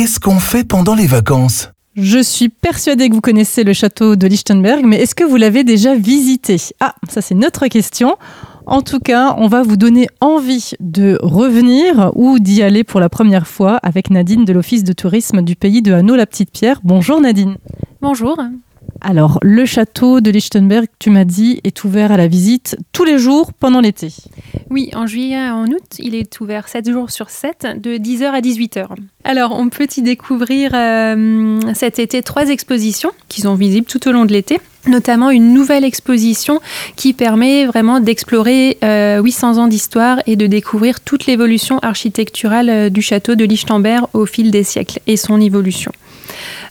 qu'est-ce 0.00 0.18
qu'on 0.18 0.38
fait 0.38 0.64
pendant 0.64 0.94
les 0.94 1.06
vacances? 1.06 1.68
Je 1.94 2.22
suis 2.22 2.48
persuadée 2.48 3.10
que 3.10 3.14
vous 3.14 3.20
connaissez 3.20 3.64
le 3.64 3.74
château 3.74 4.16
de 4.16 4.26
Lichtenberg, 4.26 4.82
mais 4.86 4.96
est-ce 4.96 5.14
que 5.14 5.24
vous 5.24 5.36
l'avez 5.36 5.62
déjà 5.62 5.94
visité? 5.94 6.56
Ah, 6.80 6.94
ça 7.06 7.20
c'est 7.20 7.34
notre 7.34 7.66
question. 7.66 8.16
En 8.64 8.80
tout 8.80 9.00
cas, 9.00 9.34
on 9.36 9.46
va 9.46 9.62
vous 9.62 9.76
donner 9.76 10.08
envie 10.22 10.70
de 10.80 11.18
revenir 11.20 12.12
ou 12.14 12.38
d'y 12.38 12.62
aller 12.62 12.82
pour 12.82 12.98
la 12.98 13.10
première 13.10 13.46
fois 13.46 13.76
avec 13.82 14.08
Nadine 14.08 14.46
de 14.46 14.54
l'Office 14.54 14.84
de 14.84 14.94
tourisme 14.94 15.42
du 15.42 15.54
pays 15.54 15.82
de 15.82 15.92
Hanau-la-Petite-Pierre. 15.92 16.80
Bonjour 16.82 17.20
Nadine. 17.20 17.58
Bonjour. 18.00 18.38
Alors, 19.00 19.38
le 19.42 19.64
château 19.64 20.20
de 20.20 20.30
Lichtenberg, 20.30 20.86
tu 20.98 21.10
m'as 21.10 21.24
dit, 21.24 21.60
est 21.64 21.84
ouvert 21.84 22.12
à 22.12 22.16
la 22.16 22.28
visite 22.28 22.76
tous 22.92 23.04
les 23.04 23.18
jours 23.18 23.52
pendant 23.52 23.80
l'été. 23.80 24.12
Oui, 24.68 24.90
en 24.94 25.06
juillet 25.06 25.36
et 25.36 25.50
en 25.50 25.66
août, 25.66 25.98
il 25.98 26.14
est 26.14 26.40
ouvert 26.40 26.68
7 26.68 26.90
jours 26.90 27.10
sur 27.10 27.30
7, 27.30 27.80
de 27.80 27.96
10h 27.96 28.24
à 28.24 28.40
18h. 28.40 28.88
Alors, 29.24 29.58
on 29.58 29.68
peut 29.68 29.88
y 29.96 30.02
découvrir 30.02 30.72
euh, 30.74 31.60
cet 31.74 31.98
été 31.98 32.22
trois 32.22 32.48
expositions 32.48 33.12
qui 33.28 33.40
sont 33.40 33.54
visibles 33.54 33.86
tout 33.86 34.06
au 34.08 34.12
long 34.12 34.24
de 34.24 34.32
l'été 34.32 34.60
notamment 34.86 35.30
une 35.30 35.52
nouvelle 35.52 35.84
exposition 35.84 36.60
qui 36.96 37.12
permet 37.12 37.66
vraiment 37.66 38.00
d'explorer 38.00 38.78
800 38.82 38.82
euh, 38.82 39.60
ans 39.60 39.68
d'histoire 39.68 40.20
et 40.26 40.36
de 40.36 40.46
découvrir 40.46 41.00
toute 41.00 41.26
l'évolution 41.26 41.78
architecturale 41.80 42.70
euh, 42.70 42.88
du 42.88 43.02
château 43.02 43.34
de 43.34 43.44
Lichtenberg 43.44 44.06
au 44.14 44.26
fil 44.26 44.50
des 44.50 44.64
siècles 44.64 45.00
et 45.06 45.16
son 45.16 45.40
évolution. 45.40 45.92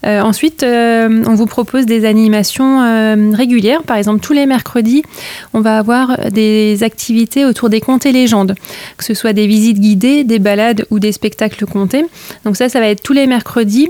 Euh, 0.05 0.21
ensuite, 0.21 0.63
euh, 0.63 1.23
on 1.27 1.35
vous 1.35 1.45
propose 1.45 1.85
des 1.85 2.05
animations 2.05 2.81
euh, 2.81 3.31
régulières. 3.33 3.83
Par 3.83 3.97
exemple, 3.97 4.21
tous 4.21 4.33
les 4.33 4.45
mercredis, 4.45 5.03
on 5.53 5.61
va 5.61 5.77
avoir 5.77 6.29
des 6.31 6.83
activités 6.83 7.45
autour 7.45 7.69
des 7.69 7.81
contes 7.81 8.05
et 8.05 8.11
légendes, 8.11 8.55
que 8.97 9.03
ce 9.03 9.13
soit 9.13 9.33
des 9.33 9.47
visites 9.47 9.79
guidées, 9.79 10.23
des 10.23 10.39
balades 10.39 10.85
ou 10.89 10.99
des 10.99 11.11
spectacles 11.11 11.65
contés. 11.65 12.05
Donc 12.45 12.55
ça, 12.55 12.69
ça 12.69 12.79
va 12.79 12.87
être 12.87 13.03
tous 13.03 13.13
les 13.13 13.27
mercredis. 13.27 13.89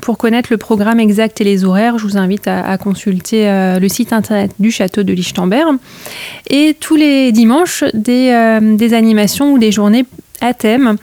pour 0.00 0.16
connaître 0.16 0.48
le 0.50 0.56
programme 0.56 1.00
exact 1.00 1.40
et 1.40 1.44
les 1.44 1.64
horaires, 1.64 1.98
je 1.98 2.04
vous 2.06 2.16
invite 2.16 2.48
à, 2.48 2.78
consulter 2.78 3.46
le 3.80 3.88
site 3.88 4.12
internet 4.12 4.52
du 4.58 4.70
château 4.70 5.02
de 5.02 5.12
Lichtenberg. 5.12 5.76
Et 6.48 6.74
tous 6.78 6.96
les 6.96 7.32
dimanches, 7.32 7.84
des, 7.92 8.58
des 8.62 8.94
animations 8.94 9.52
ou 9.52 9.58
des 9.58 9.72
journées 9.72 10.04
à 10.40 10.54
thème. 10.54 10.96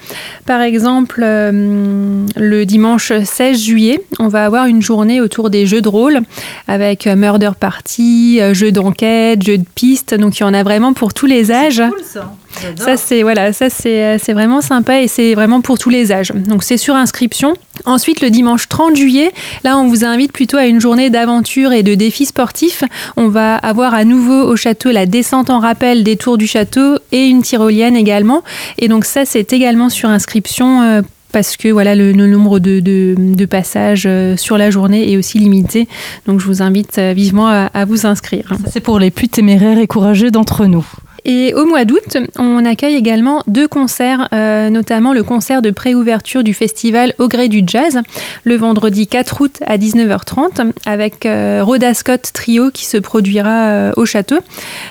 Par 0.45 0.62
exemple, 0.62 1.22
euh, 1.23 2.26
le 2.36 2.66
dimanche 2.66 3.12
16 3.12 3.59
juillet, 3.59 4.02
on 4.20 4.28
va 4.28 4.45
avoir 4.45 4.66
une 4.66 4.81
journée 4.81 5.22
autour 5.22 5.50
des 5.50 5.66
jeux 5.66 5.81
de 5.81 5.90
rôle 5.90 6.22
avec 6.67 7.08
euh, 7.08 7.16
murder 7.16 7.52
party, 7.59 8.40
euh, 8.42 8.53
jeux 8.53 8.72
d'enquête, 8.72 9.44
jeux 9.44 9.58
de 9.58 9.66
piste. 9.75 10.14
Donc 10.14 10.40
il 10.40 10.42
y 10.42 10.45
en 10.45 10.53
a 10.53 10.64
vraiment 10.64 10.94
pour 10.94 11.14
tous 11.14 11.25
les 11.25 11.52
âges. 11.52 11.81
Cool, 11.90 12.03
ça. 12.03 12.34
Ça 12.78 12.98
c'est 12.98 13.23
voilà, 13.23 13.52
ça 13.52 13.70
c'est 13.70 14.34
vraiment 14.34 14.62
sympa 14.62 15.02
et 15.02 15.08
c'est 15.08 15.34
vraiment 15.34 15.62
pour 15.62 15.80
tous 15.80 15.90
les 15.90 16.12
âges. 16.12 16.31
Donc 16.31 16.64
c'est 16.64 16.78
sur 16.78 16.95
inscription. 16.95 17.56
Ensuite 17.86 18.22
le 18.22 18.30
dimanche 18.30 18.70
30 18.70 18.95
juillet, 18.95 19.31
là 19.64 19.78
on 19.78 19.88
vous 19.88 20.06
invite 20.06 20.31
plutôt 20.31 20.58
à 20.58 20.66
une 20.66 20.80
journée 20.80 21.09
d'aventure 21.09 21.73
et 21.73 21.84
de 21.84 21.95
défis 21.95 22.25
sportifs. 22.25 22.84
On 23.17 23.28
va 23.28 23.56
avoir 23.56 23.94
à 23.94 24.06
nouveau 24.06 24.44
au 24.44 24.56
château 24.56 24.92
la 24.92 25.06
descente 25.06 25.50
en 25.50 25.59
rappel 25.59 26.03
des 26.03 26.16
tours 26.16 26.38
du 26.38 26.48
château 26.48 26.98
et 27.12 27.25
une 27.25 27.42
tyrolienne 27.42 27.95
également. 27.95 28.44
Et 28.78 28.88
donc 28.88 29.06
ça 29.06 29.25
c'est 29.25 29.52
également 29.52 29.90
sur 29.90 30.09
inscription 30.09 30.81
euh, 30.81 31.02
parce 31.34 31.58
que 31.58 31.67
voilà 31.67 31.95
le, 31.95 32.14
nombre 32.14 32.59
de, 32.59 33.45
passages 33.45 34.06
euh, 34.06 34.38
sur 34.38 34.58
la 34.58 34.72
journée 34.72 35.12
est 35.12 35.18
aussi 35.18 35.40
limité. 35.40 35.90
Donc 36.25 36.40
je 36.40 36.45
vous 36.45 36.62
invite 36.62 36.97
euh, 37.00 37.12
vivement 37.14 37.47
à, 37.47 37.70
à 37.73 37.84
vous 37.84 38.06
inscrire. 38.06 38.53
C'est 38.72 38.80
pour 38.80 39.00
les 39.00 39.12
plus 39.12 39.28
téméraires 39.28 39.80
et 39.80 39.88
courageux 39.88 40.31
d'entre 40.31 40.68
nous. 40.68 40.86
Et 41.25 41.53
au 41.53 41.66
mois 41.66 41.85
d'août, 41.85 42.17
on 42.38 42.66
accueille 42.66 42.95
également 42.95 43.43
deux 43.47 43.67
concerts, 43.67 44.27
euh, 44.33 44.69
notamment 44.69 45.13
le 45.13 45.23
concert 45.23 45.61
de 45.61 45.71
préouverture 45.71 46.43
du 46.43 46.53
festival 46.53 47.13
Au 47.17 47.29
gré 47.29 47.47
du 47.47 47.63
jazz, 47.66 48.02
le 48.43 48.57
vendredi 48.57 49.07
4 49.07 49.41
août 49.41 49.59
à 49.66 49.77
19h30, 49.77 50.71
avec 50.85 51.25
euh, 51.25 51.61
Rhoda 51.63 51.94
Scott 51.94 52.29
Trio 52.33 52.71
qui 52.71 52.85
se 52.85 52.97
produira 52.97 53.67
euh, 53.67 53.91
au 53.95 54.05
château. 54.05 54.38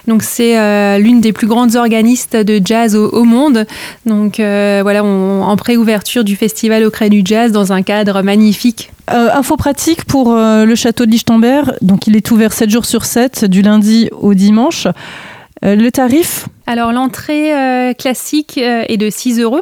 Donc 0.09 0.23
c'est 0.23 0.53
l'une 0.99 1.21
des 1.21 1.33
plus 1.33 1.47
grandes 1.47 1.77
organistes 1.77 2.37
de 2.37 2.61
jazz 2.65 2.97
au, 2.97 3.25
monde. 3.25 3.67
Donc 4.07 4.37
voilà, 4.39 5.05
en 5.05 5.57
préouverture 5.57 6.25
du 6.25 6.37
festival 6.37 6.85
Au 6.85 6.91
gré 6.91 7.11
du 7.11 7.23
jazz 7.25 7.53
dans 7.53 7.73
un 7.73 7.83
cadre 7.83 8.23
magnifique. 8.23 8.91
info 9.09 9.57
pratique 9.57 10.05
pour 10.05 10.35
le 10.35 10.75
château 10.75 11.07
de 11.07 11.11
Lichtenberg. 11.11 11.75
Donc 11.83 12.07
il 12.07 12.17
est 12.17 12.31
ouvert 12.31 12.53
7 12.53 12.71
jours 12.71 12.85
sur 12.85 13.05
7, 13.05 13.45
du 13.45 13.63
lundi 13.63 14.09
au 14.13 14.35
dimanche. 14.35 14.87
Euh, 15.65 15.77
le 15.77 15.91
tarif 15.91 16.47
alors 16.65 16.93
l'entrée 16.93 17.53
euh, 17.53 17.93
classique 17.93 18.57
euh, 18.57 18.85
est 18.89 18.97
de 18.97 19.11
6 19.11 19.41
euros. 19.41 19.61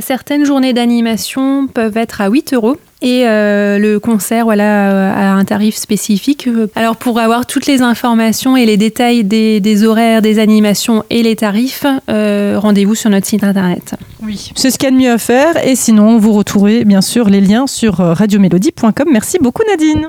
certaines 0.00 0.46
journées 0.46 0.72
d'animation 0.72 1.68
peuvent 1.68 1.98
être 1.98 2.22
à 2.22 2.28
8 2.28 2.54
euros. 2.54 2.76
Et 3.02 3.24
le 3.24 3.98
concert 3.98 4.44
voilà, 4.44 5.12
a 5.12 5.32
un 5.34 5.44
tarif 5.44 5.76
spécifique. 5.76 6.48
Alors 6.74 6.96
pour 6.96 7.20
avoir 7.20 7.46
toutes 7.46 7.66
les 7.66 7.82
informations 7.82 8.56
et 8.56 8.66
les 8.66 8.76
détails 8.76 9.22
des, 9.22 9.84
horaires, 9.84 10.20
des 10.22 10.40
animations 10.40 11.04
et 11.10 11.22
les 11.22 11.36
tarifs, 11.36 11.86
rendez-vous 12.08 12.96
sur 12.96 13.10
notre 13.10 13.26
site 13.26 13.44
internet. 13.44 13.94
Oui, 14.24 14.50
c'est 14.56 14.72
ce 14.72 14.78
qu'il 14.78 14.88
y 14.88 14.92
a 14.92 14.96
de 14.96 15.00
mieux 15.00 15.12
à 15.12 15.18
faire. 15.18 15.64
Et 15.64 15.76
sinon, 15.76 16.18
vous 16.18 16.32
retrouvez 16.32 16.84
bien 16.84 17.02
sûr 17.02 17.28
les 17.28 17.42
liens 17.42 17.68
sur 17.68 17.98
radiomélodie.com. 17.98 19.08
Merci 19.12 19.38
beaucoup 19.40 19.62
Nadine. 19.68 20.08